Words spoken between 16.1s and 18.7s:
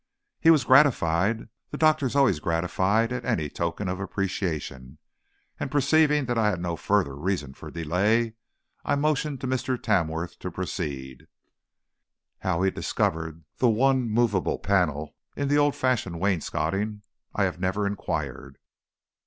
wainscoting, I have never inquired.